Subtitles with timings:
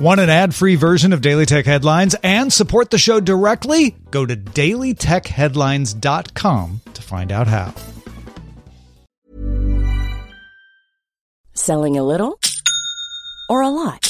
[0.00, 3.96] Want an ad free version of Daily Tech Headlines and support the show directly?
[4.10, 7.74] Go to dailytechheadlines.com to find out how.
[11.52, 12.40] Selling a little
[13.50, 14.09] or a lot?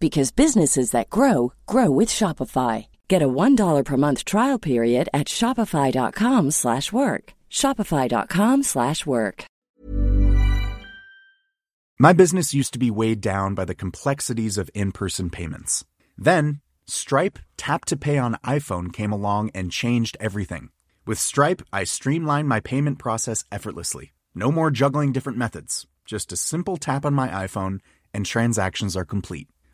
[0.00, 2.86] because businesses that grow grow with Shopify.
[3.08, 7.24] Get a $1 per month trial period at shopify.com/work.
[7.50, 9.44] shopify.com/work.
[11.98, 15.86] My business used to be weighed down by the complexities of in-person payments.
[16.18, 20.68] Then, Stripe Tap to Pay on iPhone came along and changed everything.
[21.06, 24.12] With Stripe, I streamlined my payment process effortlessly.
[24.34, 25.86] No more juggling different methods.
[26.04, 27.80] Just a simple tap on my iPhone
[28.12, 29.48] and transactions are complete.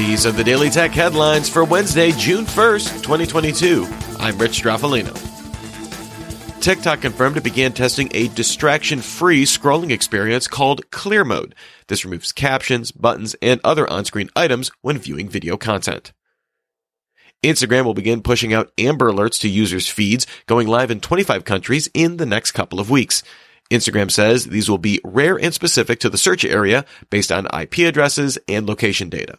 [0.00, 3.86] These are the Daily Tech headlines for Wednesday, June 1st, 2022.
[4.18, 5.12] I'm Rich Stroffolino.
[6.62, 11.54] TikTok confirmed it began testing a distraction free scrolling experience called Clear Mode.
[11.88, 16.14] This removes captions, buttons, and other on screen items when viewing video content.
[17.42, 21.90] Instagram will begin pushing out Amber Alerts to users' feeds, going live in 25 countries
[21.92, 23.22] in the next couple of weeks.
[23.70, 27.80] Instagram says these will be rare and specific to the search area based on IP
[27.80, 29.36] addresses and location data.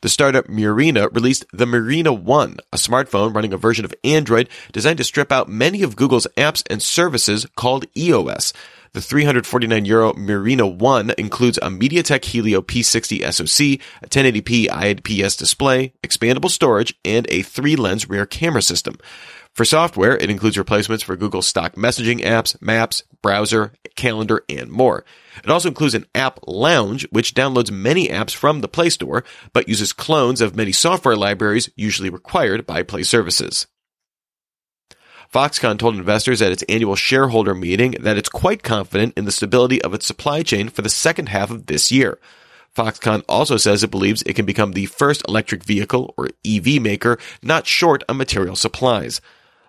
[0.00, 4.98] The startup Murena released the Murena One, a smartphone running a version of Android designed
[4.98, 8.52] to strip out many of Google's apps and services called EOS.
[8.92, 15.92] The 349 euro Murena One includes a MediaTek Helio P60 SoC, a 1080p IPS display,
[16.02, 18.96] expandable storage, and a three-lens rear camera system.
[19.56, 25.02] For software, it includes replacements for Google's stock messaging apps, maps, browser, calendar, and more.
[25.42, 29.24] It also includes an app lounge, which downloads many apps from the Play Store,
[29.54, 33.66] but uses clones of many software libraries usually required by Play services.
[35.32, 39.80] Foxconn told investors at its annual shareholder meeting that it's quite confident in the stability
[39.80, 42.18] of its supply chain for the second half of this year.
[42.76, 47.16] Foxconn also says it believes it can become the first electric vehicle or EV maker
[47.42, 49.22] not short on material supplies.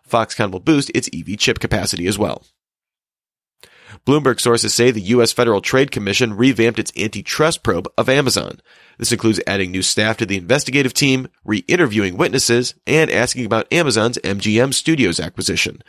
[0.07, 2.43] Foxconn will boost its EV chip capacity as well.
[4.05, 5.31] Bloomberg sources say the U.S.
[5.31, 8.59] Federal Trade Commission revamped its antitrust probe of Amazon.
[8.97, 14.17] This includes adding new staff to the investigative team, re-interviewing witnesses, and asking about Amazon's
[14.19, 15.81] MGM Studios acquisition.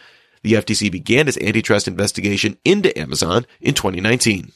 [0.42, 4.52] The FTC began its antitrust investigation into Amazon in 2019.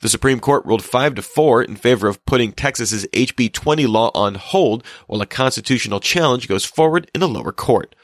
[0.00, 4.10] The Supreme Court ruled 5 to 4 in favor of putting Texas's HB 20 law
[4.14, 7.94] on hold while a constitutional challenge goes forward in a lower court.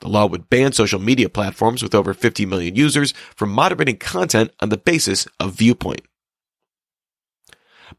[0.00, 4.50] The law would ban social media platforms with over 50 million users from moderating content
[4.60, 6.02] on the basis of viewpoint.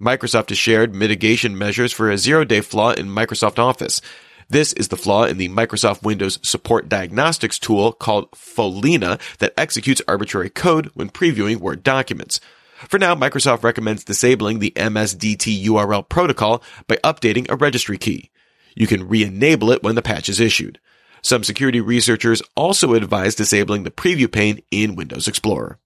[0.01, 4.01] Microsoft has shared mitigation measures for a zero day flaw in Microsoft Office.
[4.49, 10.01] This is the flaw in the Microsoft Windows support diagnostics tool called Follina that executes
[10.07, 12.39] arbitrary code when previewing Word documents.
[12.87, 18.29] For now, Microsoft recommends disabling the MSDT URL protocol by updating a registry key.
[18.75, 20.79] You can re-enable it when the patch is issued.
[21.21, 25.79] Some security researchers also advise disabling the preview pane in Windows Explorer.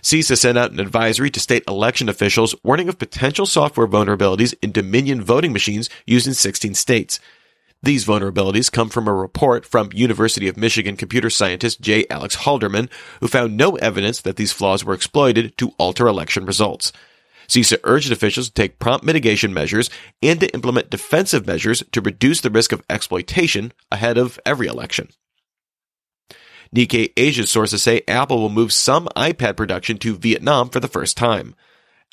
[0.00, 4.72] CISA sent out an advisory to state election officials warning of potential software vulnerabilities in
[4.72, 7.20] Dominion voting machines used in 16 states.
[7.84, 12.06] These vulnerabilities come from a report from University of Michigan computer scientist J.
[12.10, 12.88] Alex Halderman,
[13.20, 16.92] who found no evidence that these flaws were exploited to alter election results.
[17.48, 19.90] CISA urged officials to take prompt mitigation measures
[20.22, 25.08] and to implement defensive measures to reduce the risk of exploitation ahead of every election.
[26.74, 31.16] Nikkei Asia sources say Apple will move some iPad production to Vietnam for the first
[31.16, 31.56] time.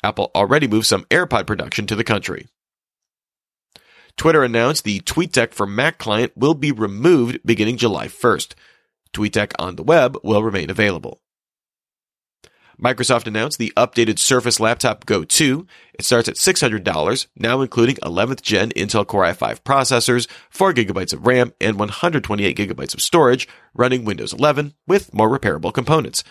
[0.02, 2.48] Apple already moved some AirPod production to the country.
[4.20, 8.52] Twitter announced the TweetDeck for Mac client will be removed beginning July 1st.
[9.14, 11.22] TweetDeck on the web will remain available.
[12.78, 15.66] Microsoft announced the updated Surface Laptop Go 2.
[15.94, 21.26] It starts at $600, now including 11th gen Intel Core i5 processors, 4 gigabytes of
[21.26, 26.24] RAM, and 128 gigabytes of storage, running Windows 11 with more repairable components.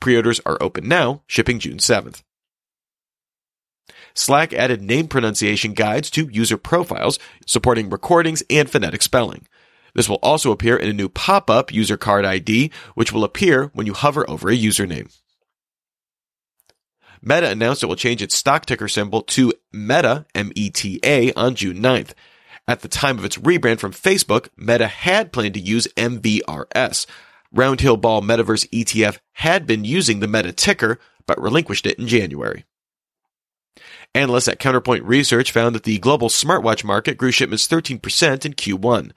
[0.00, 2.24] Pre-orders are open now, shipping June 7th.
[4.16, 9.46] Slack added name pronunciation guides to user profiles, supporting recordings and phonetic spelling.
[9.94, 13.86] This will also appear in a new pop-up user card ID, which will appear when
[13.86, 15.14] you hover over a username.
[17.20, 22.12] Meta announced it will change its stock ticker symbol to Meta, M-E-T-A, on June 9th.
[22.66, 27.06] At the time of its rebrand from Facebook, Meta had planned to use MVRS.
[27.54, 32.64] Roundhill Ball Metaverse ETF had been using the Meta ticker, but relinquished it in January.
[34.14, 39.12] Analysts at Counterpoint Research found that the global smartwatch market grew shipments 13% in Q1.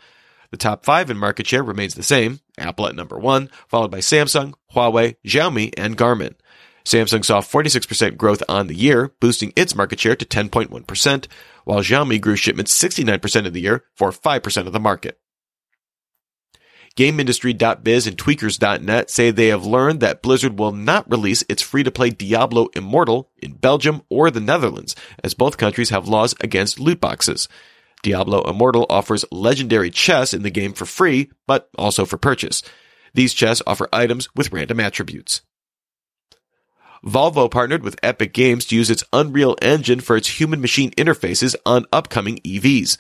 [0.52, 4.00] The top five in market share remains the same, Apple at number one, followed by
[4.00, 6.36] Samsung, Huawei, Xiaomi, and Garmin.
[6.86, 11.28] Samsung saw 46% growth on the year, boosting its market share to 10.1%,
[11.66, 15.20] while Xiaomi grew shipments 69% of the year for 5% of the market.
[17.00, 22.68] GameIndustry.biz and Tweakers.net say they have learned that Blizzard will not release its free-to-play Diablo
[22.76, 27.48] Immortal in Belgium or the Netherlands, as both countries have laws against loot boxes.
[28.04, 32.62] Diablo Immortal offers legendary chests in the game for free, but also for purchase.
[33.14, 35.42] These chests offer items with random attributes.
[37.06, 41.56] Volvo partnered with Epic Games to use its Unreal Engine for its human machine interfaces
[41.66, 42.98] on upcoming EVs.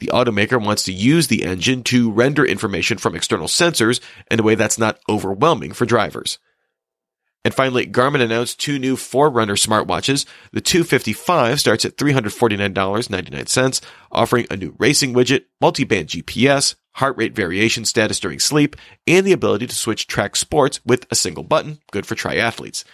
[0.00, 4.00] The automaker wants to use the engine to render information from external sensors
[4.30, 6.38] in a way that's not overwhelming for drivers.
[7.44, 10.26] And finally, Garmin announced two new Forerunner smartwatches.
[10.52, 13.80] The 255 starts at $349.99,
[14.12, 19.32] offering a new racing widget, multi-band GPS, heart rate variation status during sleep, and the
[19.32, 22.84] ability to switch track sports with a single button, good for triathletes.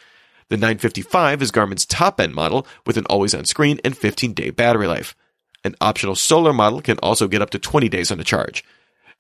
[0.51, 4.51] The 955 is Garmin's top end model with an always on screen and 15 day
[4.51, 5.17] battery life.
[5.65, 8.65] An optional solar model can also get up to 20 days on a charge.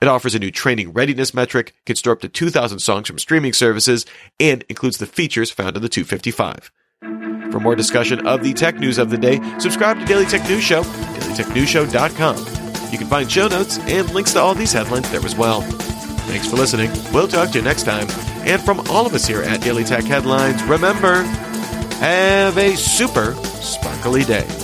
[0.00, 3.54] It offers a new training readiness metric, can store up to 2,000 songs from streaming
[3.54, 4.04] services,
[4.38, 6.70] and includes the features found in the 255.
[7.50, 10.64] For more discussion of the tech news of the day, subscribe to Daily Tech News
[10.64, 12.92] Show, dailytechnewsshow.com.
[12.92, 15.62] You can find show notes and links to all these headlines there as well.
[15.62, 16.90] Thanks for listening.
[17.12, 18.08] We'll talk to you next time.
[18.46, 21.22] And from all of us here at Daily Tech Headlines, remember,
[22.00, 24.63] have a super sparkly day.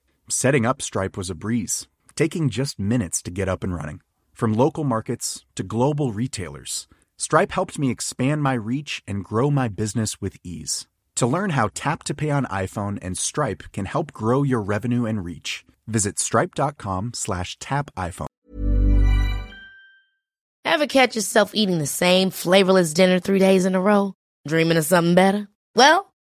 [0.31, 3.99] Setting up Stripe was a breeze, taking just minutes to get up and running.
[4.31, 6.87] From local markets to global retailers,
[7.17, 10.87] Stripe helped me expand my reach and grow my business with ease.
[11.15, 15.05] To learn how Tap to Pay on iPhone and Stripe can help grow your revenue
[15.05, 18.27] and reach, visit stripe.com slash tap iPhone.
[20.63, 24.13] Ever catch yourself eating the same flavorless dinner three days in a row?
[24.47, 25.49] Dreaming of something better?
[25.75, 26.10] Well,